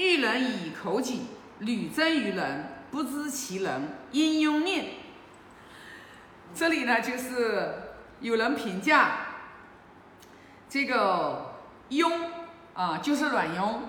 [0.00, 1.26] 遇人以口己，
[1.58, 4.86] 屡争于人，不知其人，因庸念。
[6.54, 7.74] 这里呢，就是
[8.20, 9.10] 有人评价
[10.70, 11.56] 这个
[11.90, 12.10] 庸
[12.72, 13.80] 啊，就是阮庸，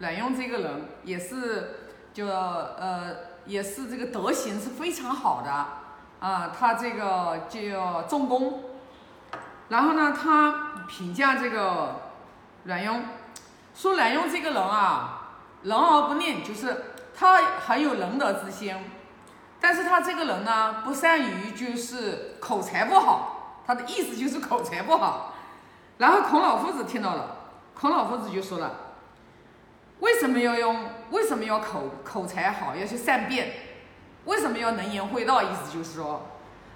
[0.00, 3.14] 阮庸这个人也是就呃
[3.46, 8.64] 也是这个德行是非常好的啊，他这个叫重工，
[9.68, 12.00] 然后呢，他评价这个
[12.64, 13.02] 阮庸，
[13.76, 15.21] 说阮庸这个人啊，
[15.62, 16.84] 仁而不吝，就是
[17.16, 17.36] 他
[17.66, 18.76] 很有仁德之心。
[19.60, 25.34] 但是他这个人呢，不善于就是口才不好，他的意思就是口才不好。
[25.98, 27.36] 然后孔老夫子听到了，
[27.74, 28.72] 孔老夫子就说了：
[30.00, 30.90] 为什么要用？
[31.10, 33.52] 为什么要口口才好，要去善辩？
[34.24, 35.42] 为什么要能言会道？
[35.42, 36.26] 意思就是说，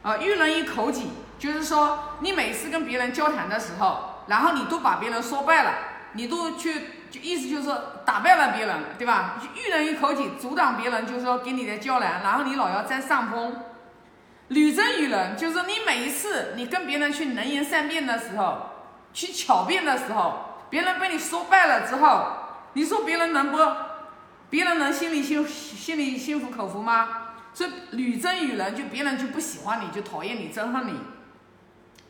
[0.02, 5.72] 啊，育人以口己，就是说你每次跟别人交谈的时候，然后你都把别人说败了，
[6.12, 6.90] 你都去。
[7.08, 9.40] 就意思就是说打败了别人，对吧？
[9.54, 13.56] 遇人于口井，阻挡别人，就是说给你的交难，然后你老要占上风。
[14.48, 18.70] 屡争于人，就是你每一次你跟别人去能言善辩的时候，
[19.14, 22.26] 去巧辩的时候，别人被你说败了之后，
[22.74, 23.58] 你说别人能不？
[24.50, 27.08] 别人能心里心心里心服口服吗？
[27.54, 31.00] 所以屡争于人，就别人就不喜欢你，就讨厌你，憎恨你。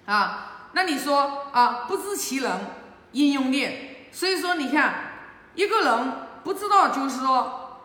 [0.06, 2.50] 啊，那你说啊，不知其人，
[3.16, 4.08] 应用念。
[4.12, 4.94] 所以说，你看，
[5.54, 6.12] 一个人
[6.44, 7.80] 不知道，就是说，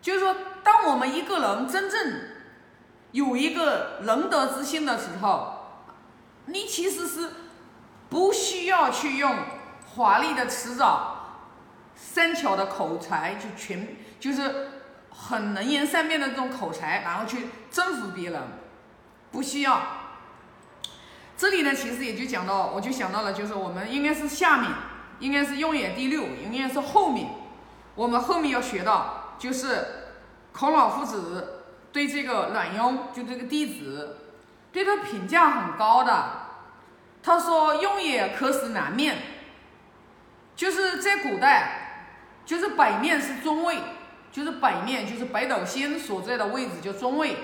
[0.00, 2.20] 就是说，当我们一个人真正
[3.12, 5.82] 有一个仁德之心的时候，
[6.46, 7.30] 你其实是
[8.08, 9.36] 不需要去用
[9.94, 11.50] 华丽的辞藻、
[11.94, 14.70] 三巧的口才，就全就是
[15.10, 18.42] 很能言善辩的这种口才，然后去征服别人，
[19.30, 20.03] 不需要。
[21.44, 24.70] 这里呢，其实也就讲到，我就想到了，就是我们应该是下面。
[25.20, 27.28] 应该是用眼第六，应该是后面，
[27.94, 29.86] 我们后面要学到，就是
[30.52, 34.18] 孔老夫子对这个阮雍，就这个弟子，
[34.72, 36.48] 对他评价很高的。
[37.22, 39.18] 他说：“雍也可使南面，
[40.56, 42.08] 就是在古代，
[42.44, 43.78] 就是北面是中位，
[44.32, 47.36] 就是北面就是北斗星所在的位置叫中位，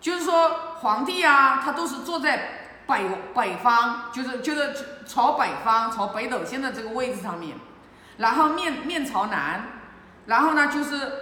[0.00, 2.58] 就是说皇帝啊，他都是坐在。”
[2.90, 4.74] 北北方就是就是
[5.06, 7.56] 朝北方朝北斗星的这个位置上面，
[8.18, 9.64] 然后面面朝南，
[10.26, 11.12] 然后呢就是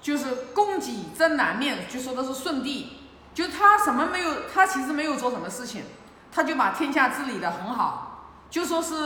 [0.00, 2.98] 就是供给正南面，就说的是舜帝，
[3.34, 5.84] 就他什么没有，他其实没有做什么事情，
[6.32, 8.96] 他就把天下治理的很好，就说是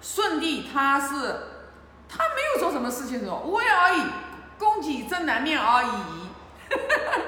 [0.00, 1.06] 舜帝他是
[2.08, 4.02] 他没有做什么事情的，无为而已，
[4.58, 5.88] 供给正南面而已。
[6.68, 7.20] 哈哈哈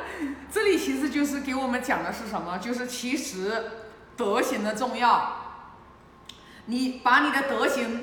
[0.51, 2.59] 这里其实就是给我们讲的是什么？
[2.59, 3.71] 就是其实
[4.17, 5.45] 德行的重要。
[6.67, 8.03] 你把你的德行，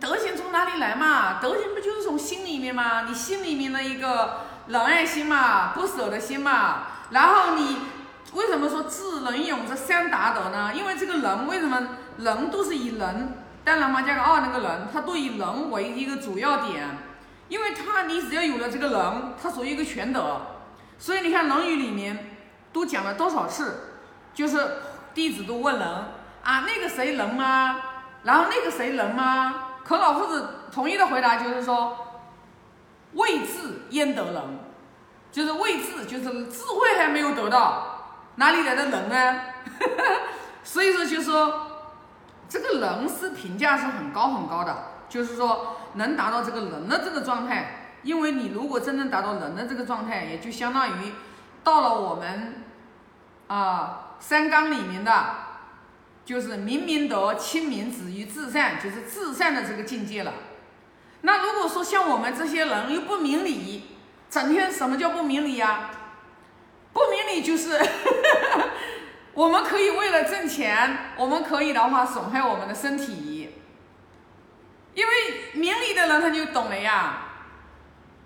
[0.00, 1.40] 德行从哪里来嘛？
[1.40, 3.02] 德行不就是从心里面吗？
[3.08, 6.86] 你心里面的一个仁爱心嘛，不舍的心嘛。
[7.10, 7.78] 然后你
[8.34, 10.72] 为什么说智仁勇这三达德呢？
[10.74, 16.98] 因为这个人为什么人都是以人，当然嘛加个二那个人，他都以人为一个主要点。
[17.48, 20.42] 因为他，你只要有了这个人，他属于一个全德，
[20.98, 22.36] 所以你看《论语》里面
[22.72, 23.94] 都讲了多少次，
[24.34, 24.78] 就是
[25.14, 25.88] 弟子都问人
[26.42, 27.80] 啊，那个谁能吗？
[28.24, 29.68] 然后那个谁能吗？
[29.86, 31.96] 孔老夫子统一的回答就是说，
[33.14, 34.58] 未智焉得能？
[35.30, 39.40] 就是未智，就是智慧还没有得到，哪里来的仁呢？
[40.64, 41.66] 所以说，就是说
[42.48, 44.76] 这个人是评价是很高很高的，
[45.08, 45.76] 就是说。
[45.94, 51.12] 能达到这个人的这个状态，因为你如果真正达到人的这个状态，也就相当于
[51.64, 52.64] 到了我们
[53.48, 55.34] 啊三纲里面的，
[56.24, 60.32] 就是明明德、亲民、止于至善，就是至善的这个境界了。
[61.22, 63.96] 那如果说像我们这些人又不明理，
[64.30, 65.90] 整天什么叫不明理呀？
[66.92, 67.78] 不明理就是
[69.34, 73.54] 我们可以为了挣钱，我们可以的话损害我们的身体。
[74.94, 75.12] 因为
[75.52, 77.27] 明理的人他就懂了呀，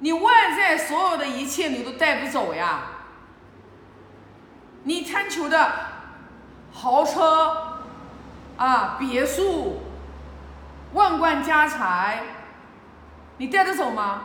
[0.03, 2.87] 你外在所有的一切你都带不走呀，
[4.83, 5.73] 你贪求的
[6.73, 7.79] 豪车
[8.57, 9.81] 啊、别墅、
[10.93, 12.25] 万贯家财，
[13.37, 14.23] 你带得走吗？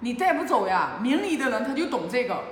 [0.00, 0.92] 你带不走呀。
[1.02, 2.42] 明理的人他就懂这个，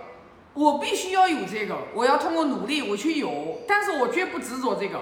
[0.53, 5.01] 我必须要有这个，我要通过努力我去有，但是我绝不执着这个。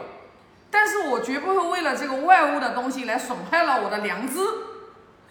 [0.70, 4.38] 但是我绝不会为了这个外物的东西来损害了我的良知，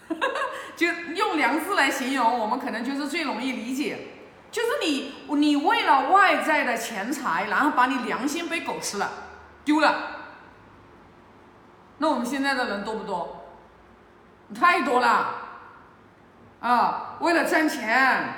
[0.76, 3.98] 就用良知来形容，我们可能就是最容易理解，
[4.50, 9.10] 就是你你为了外在的钱财，然后把你良心被狗吃了，
[9.64, 10.16] 丢了。
[11.98, 13.34] 那我们现在的人多不多？
[14.58, 15.34] 太多了，
[16.60, 18.34] 啊，为了赚钱，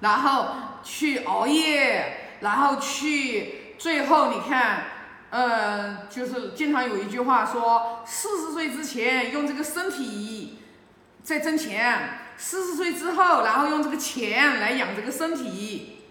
[0.00, 0.48] 然后
[0.82, 4.84] 去熬夜，然后去最后你看，
[5.30, 10.60] 呃，就是经常有一句话说，四十岁之前用这个身体
[11.26, 16.04] 在挣钱，四十岁之后，然后用这个钱来养这个身体。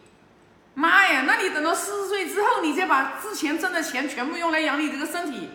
[0.74, 5.52] 妈呀，那你等到四十岁之后，你再把之前挣的钱全部用来养你这个身体，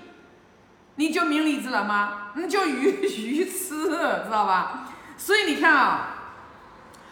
[0.94, 2.28] 你就明理智了吗？
[2.36, 4.88] 那叫愚愚痴，知道吧？
[5.18, 6.14] 所以你看啊，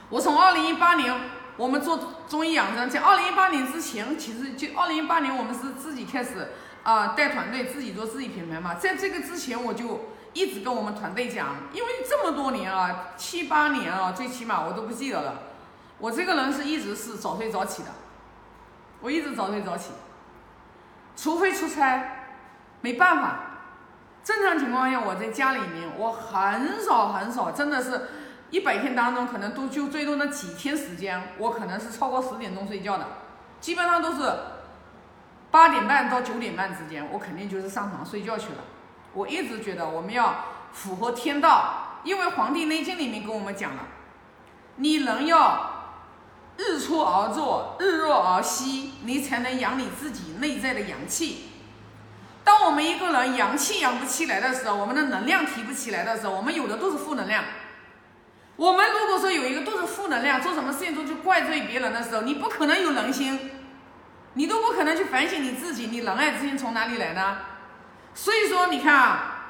[0.09, 1.15] 我从二零一八年
[1.59, 6.49] 我们做中医养生，在二零一八年之前，其实就二零一八年我们是自己开始
[6.83, 8.77] 啊带团队，自己做自己品牌嘛。
[8.77, 15.35] 在这个之前，我就一直跟我们团队讲，因为这么多年啊，七八年啊，最起码我都不记得了。
[15.99, 17.89] 我这个人是一直是早睡早起的，
[19.01, 19.91] 我一直早睡早起，
[21.17, 22.27] 除非出差，
[22.81, 23.41] 没办法。
[24.23, 28.09] 正常情况下，我在家里面，我很少很少，真的是，
[28.51, 33.07] 一百天当中可能都就最多那几天时间，我可能是超过十点钟睡觉的，
[33.59, 34.31] 基本上都是
[35.51, 38.59] 八点半到九点半之间，我肯定就是上床睡觉去了。
[39.13, 43.83] 我一直觉得我们要符合天道，因为《黄帝内经》里面跟我们讲了，
[44.77, 45.75] 你人要。
[46.61, 51.51] 日出而作，日落而息，你才能养你自己内在的阳气。
[52.43, 57.45] 当我们一个人阳气养不起来的时候，我们的能量提不起来的时候，我们有的都是负能量。
[58.57, 63.53] 我们如果说有一个都是负能量，做什么事情都去怪罪别人的时候，你不可能有人心，
[64.35, 67.39] 你都不可能去反省你自己，你仁爱之心从哪里来呢？
[68.19, 69.45] 所以说，你看啊，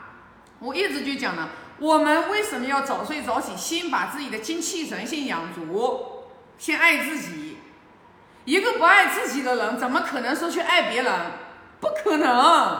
[0.58, 1.48] 我一直就讲了，
[1.78, 6.26] 我们为什么要早睡早起，先把自己的精气神先养足。
[6.58, 7.56] 先爱自己，
[8.44, 11.14] 一个不爱自己的人，怎么可能说去爱别人？
[11.80, 12.78] 不可能，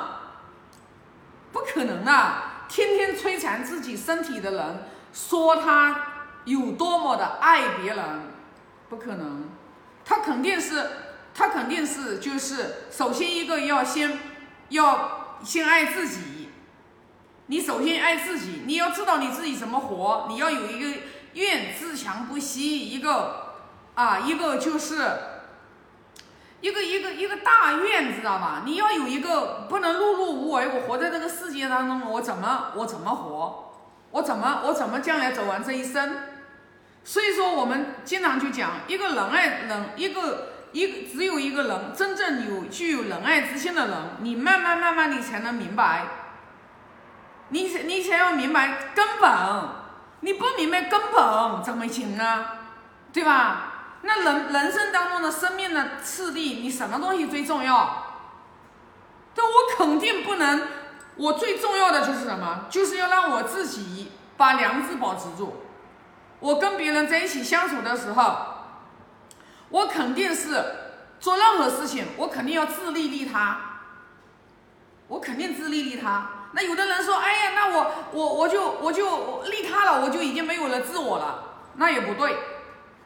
[1.50, 2.66] 不可能啊！
[2.68, 8.04] 天天摧残自己身体的人，说他有多么的爱别人，
[8.90, 9.48] 不可能。
[10.04, 10.90] 他肯定是，
[11.34, 14.18] 他肯定是，就是首先一个要先
[14.68, 16.50] 要先爱自己。
[17.46, 21.00] 你首先爱自己，你要知道你自己怎么活，你要有一个
[21.34, 23.46] 愿自强不息，一个。
[23.94, 24.94] 啊，一个就是
[26.60, 28.62] 一个一个一个大愿，知道吧？
[28.64, 30.68] 你要有一个不能碌碌无为。
[30.68, 33.74] 我活在这个世界当中，我怎么我怎么活？
[34.12, 36.16] 我怎么我怎么将来走完这一生？
[37.02, 46.06] 所以说，我们经常就讲，一个仁爱人，一个一只有一个人真正有具有仁爱之心的人，你慢慢慢慢你才能明白，
[47.48, 49.30] 你你才要明白根本，
[50.20, 52.46] 你不明白根本怎么行呢？
[53.12, 53.72] 对吧？
[54.02, 58.04] 那人人生当中的生命的次第，你什么东西最重要？
[59.34, 60.68] 但我肯定不能，
[61.16, 62.66] 我最重要的就是什么？
[62.68, 65.64] 就是要让我自己把良知保持住。
[66.40, 68.57] 我跟别人在一起相处的时候，
[69.70, 70.64] 我肯定是
[71.20, 73.60] 做任何事情，我肯定要自利利他。
[75.08, 76.30] 我肯定自利利他。
[76.52, 81.44] 那有的人说，哎呀，那我我我就我就利他了，我就已经没有了自我了，
[81.76, 82.36] 那也不对。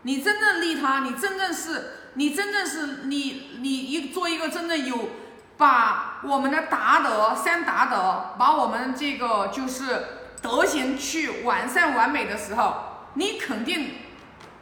[0.02, 5.10] 你真正利他，你真正是，你真正是你，你一做一个真正有
[5.56, 10.04] 把我们的达德三达德，把我们这个就是
[10.40, 13.94] 德行去完善完美的时候，你肯定，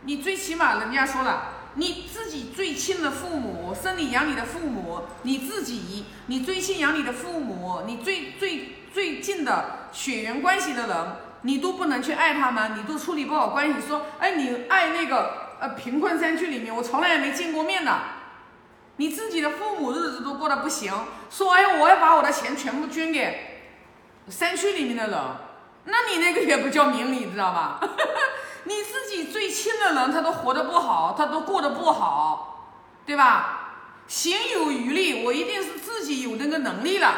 [0.02, 1.42] 你最起码人家说了，
[1.74, 10.96] 你自己最亲的父母，生你养你的父母，你自己，你最亲养你的父母，你最最最近的血缘关系的人。
[11.42, 13.80] 你都不能去爱他们，你都处理不好关系。
[13.88, 17.98] 说，哎，你爱那个呃贫困山区里面，我从来也没见过面的。
[18.96, 20.92] 你自己的父母日子都过得不行，
[21.30, 23.72] 说，哎，我要把我的钱全部捐给
[24.28, 25.18] 山区里面的人，
[25.84, 27.80] 那你那个也不叫明理，知道吧？
[28.64, 32.74] 你自己最亲的人，他都活得不好，他都过得不好，
[33.06, 33.56] 对吧？
[34.06, 37.14] 行有余力，我一定是自己有那个能力了，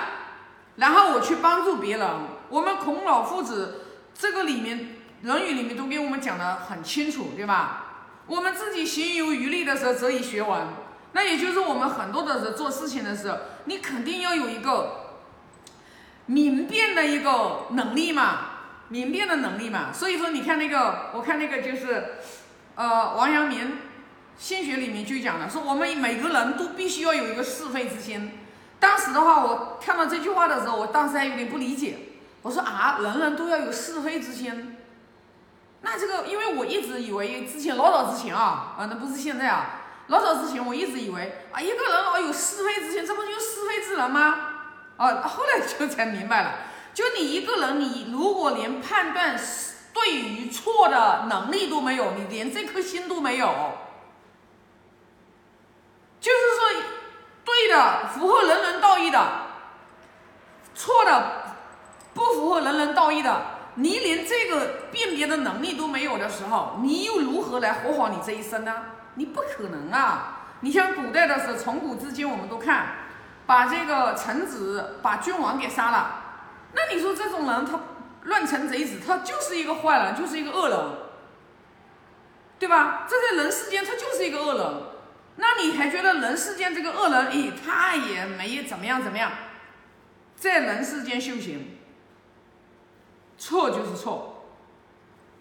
[0.76, 2.08] 然后我去帮助别人。
[2.49, 3.78] 我们孔老夫子。
[4.14, 4.78] 这个里面，
[5.22, 7.84] 《论语》里面都给我们讲的很清楚，对吧？
[8.26, 10.68] 我们自己行有余力的时候，则以学文。
[11.12, 15.16] 那也就是我们很多的人做事情的时候，你肯定要有一个
[16.26, 18.51] 明辨的一个能力嘛，
[18.92, 19.90] 明辨的能力嘛。
[19.90, 22.16] 所以说，你看那个，我看那个就是，
[22.75, 23.78] 呃，王阳明
[24.37, 28.38] 心学里面就讲了，说我们每个人都必须要有一个是非之心。
[28.78, 31.96] 当时的话，我看到这句话的时候，我当时还有点不理解。
[32.42, 34.76] 我说啊，人人都要有是非之心。
[35.80, 44.37] 那这个，因为我一直以为，之前老早之前啊，啊，那不是现在啊，老早之前我一直以为啊，一个人老有是非之心，这不就是是非之人吗？
[44.96, 46.54] 啊，后来就才明白了，
[46.94, 49.38] 就你一个人，你如果连判断
[49.94, 53.49] 对于错的能力都没有，你连这颗心都没有。
[56.20, 56.82] 就是说，
[57.44, 59.20] 对的符合人人道义的，
[60.75, 61.56] 错的
[62.14, 63.42] 不符合人人道义的，
[63.75, 68.72] 你连这个辨别的能力都没有的时候，你又如何来活好你这一生呢？
[69.14, 70.38] 你不可能啊！
[70.61, 72.87] 你像古代的时候，从古至今，我们都看，
[73.44, 76.22] 把这个臣子、把君王给杀了，
[76.75, 77.81] 那你说这种人，他
[78.25, 80.79] 乱臣贼子，他就是一个坏人，就是一个恶人，
[82.59, 83.07] 对吧？
[83.09, 84.83] 这在人世间，他就是一个恶人。
[85.37, 89.33] 那你还觉得人世间这个恶人，咦，他也没怎么样怎么样，
[90.37, 91.79] 在人世间修行，
[93.38, 94.45] 错就是错，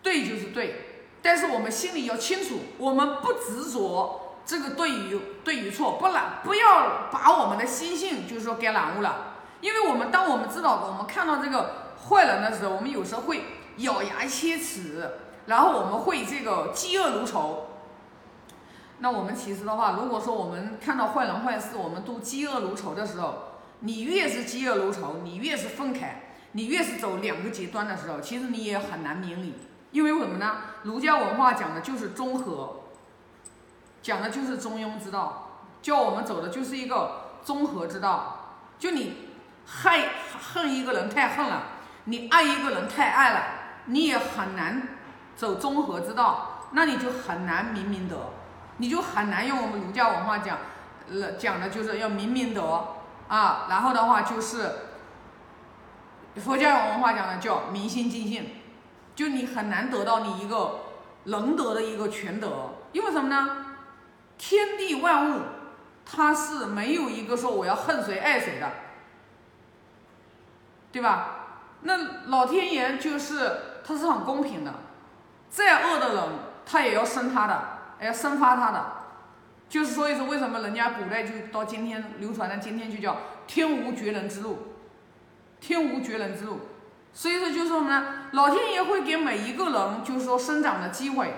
[0.02, 9.31] 对就是对，但是我们心里要清楚，我们不执着这个对与对与错，不染，不要把我们的心性就是说给染污了，
[9.62, 13.44] 因为我们当我们知道我们看到这个坏人的时候，我们有时候会
[13.78, 15.10] 咬牙切齿，
[15.46, 17.68] 然后我们会这个嫉恶如仇。
[19.00, 23.36] 那我们其实的话，如果说我们看到坏人坏事，我们都嫉恶如仇的时候，
[23.80, 26.10] 你越是嫉恶如仇，你越是愤慨，
[26.52, 29.56] 你越是走两个极端的时候，其实你也很难明理。
[29.92, 30.58] 因为什么呢？
[30.84, 32.82] 儒家文化讲的就是中和，
[34.02, 35.50] 讲的就是中庸之道，
[35.82, 38.38] 叫我们走的就是一个中和之道。
[38.80, 39.16] 就你
[39.74, 40.10] 害
[40.54, 41.64] 恨一个人太恨了，
[42.04, 43.44] 你爱一个人太爱了，
[43.86, 44.90] 你也很难
[45.36, 48.18] 走中和之道，那你就很难明明德。
[48.78, 50.58] 你就很难用我们儒家文化讲，
[51.08, 52.96] 呃，讲的就是要明明德
[53.28, 54.72] 啊，然后的话就是
[56.38, 58.50] 佛教文化讲的叫明心净性，
[59.16, 60.80] 就你很难得到你一个
[61.26, 63.66] 能得的一个全德，因为什么呢？
[64.40, 65.42] 天地万物
[66.04, 68.68] 它是没有一个说我要恨谁爱谁的，
[70.92, 71.38] 对吧？
[71.82, 74.74] 那老天爷就是他是很公平的，
[75.50, 76.24] 再恶的人
[76.66, 77.78] 他也要生他的。
[78.04, 78.94] 要生发他的，
[79.70, 84.74] 就是所以说为什么人家古代就到今天流传的今天就叫天无绝人之路，
[85.60, 86.62] 天无绝人之路，
[87.14, 88.24] 所以说就是什么呢？
[88.32, 91.36] 老天爷会给每一个人就是说生长的机会，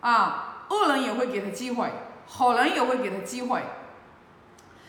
[0.00, 1.92] 啊，恶人也会给他机会，
[2.26, 3.62] 好人也会给他机会。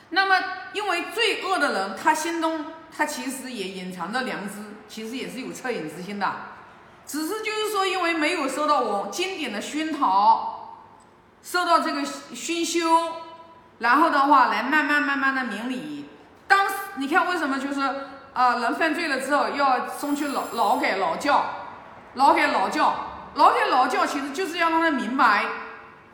[0.10, 0.36] 那么
[0.74, 2.66] 因为最恶的人，他心中
[2.96, 6.32] 他其实也隐藏着良知，其实也是有恻隐之心的，
[7.06, 10.60] 只是就是说因为没有受到我经典的熏陶。
[11.46, 12.88] 受到这个熏修，
[13.80, 16.08] 然后的话来慢慢慢慢的明理。
[16.48, 17.82] 当时你看为什么就是
[18.34, 21.44] 呃人犯罪了之后要送去劳劳改劳教，
[22.14, 22.96] 劳改劳教，
[23.34, 25.46] 劳改劳教其实就是要让他明白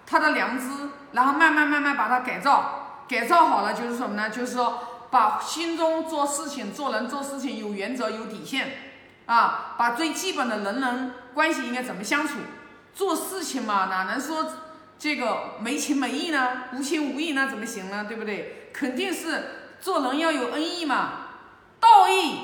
[0.08, 4.32] 他的良知，然后慢慢慢慢把他改造，改造好了就是什么呢？
[4.32, 8.78] 就是说把心中做事情、做人做事情有原则、有底线
[9.26, 12.40] 啊，把最基本的人人关系应该怎么相处，
[12.94, 14.46] 做事情嘛哪能说？
[15.00, 18.04] 这个没情没义呢，无情无义那怎么行呢？
[18.06, 18.70] 对不对？
[18.74, 21.28] 肯定是做人要有恩义嘛，
[21.80, 22.36] 道义、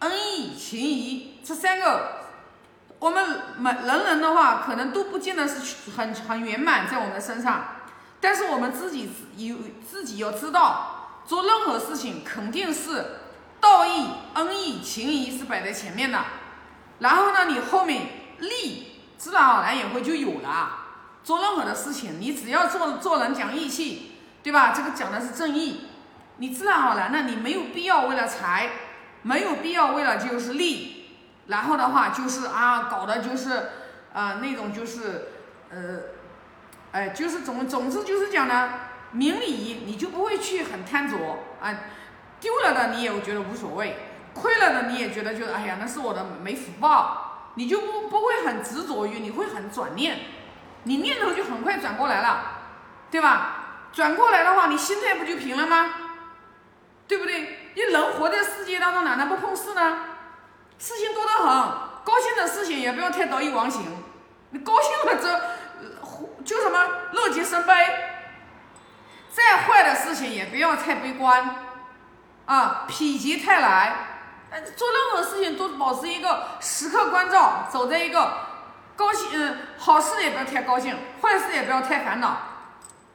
[0.00, 2.24] 恩义、情义这三个，
[2.98, 7.66] 我们每人人的话可能都不见得是很很圆满在我们的身上，
[8.20, 9.56] 但是我们自己有
[9.88, 13.20] 自己要知道，做任何事情肯定是
[13.60, 16.18] 道义、恩义、情义是摆在前面的，
[16.98, 18.06] 然后呢，你后面
[18.38, 20.78] 利自然而然也会就有了。
[21.24, 24.12] 做任何的事情，你只要做做人讲义气，
[24.42, 24.72] 对吧？
[24.74, 25.86] 这个讲的是正义，
[26.38, 28.70] 你自然而然的，你没有必要为了财，
[29.22, 31.06] 没有必要为了就是利，
[31.46, 33.70] 然后的话就是啊，搞的就是
[34.12, 35.28] 啊那种就是
[35.70, 36.00] 呃，
[36.90, 38.72] 哎，就是总总之就是讲呢，
[39.12, 41.16] 明理你就不会去很贪着
[41.60, 41.74] 啊，
[42.40, 43.96] 丢了的你也觉得无所谓，
[44.34, 50.18] 亏了的你也觉得就是哎呀那是我的没福报，你就不不会很执着于，你会很转念。
[50.84, 52.42] 你念头就很快转过来了，
[53.10, 53.58] 对吧？
[53.92, 55.94] 转过来的话，你心态不就平了吗？
[57.06, 57.70] 对不对？
[57.74, 59.98] 你人活在世界当中，哪能不碰事呢？
[60.78, 61.46] 事情多得很，
[62.02, 63.82] 高兴的事情也不要太得意忘形。
[64.50, 67.72] 你高兴了，这就什么乐极生悲。
[70.26, 71.56] 也不要太悲观，
[72.46, 73.96] 啊，否极泰来。
[74.76, 78.50] 做任何事情都保持一个时刻关照，走在一个。
[78.94, 82.36] 高兴，嗯，好事也不要太高兴，坏事也不要太烦恼，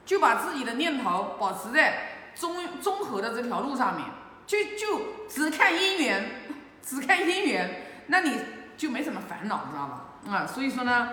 [0.04, 4.04] 就把自己的念头保持在中综合的这条路上面，
[4.44, 6.42] 就就只看姻缘，
[6.82, 8.40] 只看姻缘，那你
[8.76, 10.36] 就没什么烦恼，知道吧？
[10.36, 11.06] 啊，所以说呢。